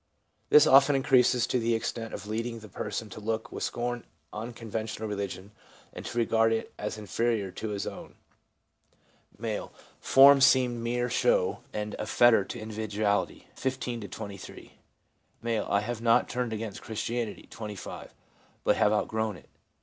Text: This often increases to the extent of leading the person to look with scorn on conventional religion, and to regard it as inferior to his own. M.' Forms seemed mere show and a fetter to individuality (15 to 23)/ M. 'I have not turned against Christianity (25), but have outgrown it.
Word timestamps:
This 0.49 0.65
often 0.65 0.95
increases 0.95 1.45
to 1.45 1.59
the 1.59 1.75
extent 1.75 2.11
of 2.11 2.25
leading 2.25 2.57
the 2.57 2.67
person 2.67 3.07
to 3.11 3.19
look 3.19 3.51
with 3.51 3.61
scorn 3.63 4.03
on 4.33 4.51
conventional 4.51 5.07
religion, 5.07 5.51
and 5.93 6.03
to 6.07 6.17
regard 6.17 6.51
it 6.51 6.73
as 6.79 6.97
inferior 6.97 7.51
to 7.51 7.69
his 7.69 7.85
own. 7.85 8.15
M.' 9.39 9.69
Forms 9.99 10.43
seemed 10.43 10.81
mere 10.81 11.07
show 11.07 11.59
and 11.71 11.93
a 11.99 12.07
fetter 12.07 12.43
to 12.45 12.59
individuality 12.59 13.47
(15 13.53 14.01
to 14.01 14.07
23)/ 14.07 14.71
M. 15.45 15.65
'I 15.69 15.79
have 15.81 16.01
not 16.01 16.27
turned 16.27 16.51
against 16.51 16.81
Christianity 16.81 17.45
(25), 17.51 18.15
but 18.63 18.77
have 18.77 18.91
outgrown 18.91 19.37
it. 19.37 19.49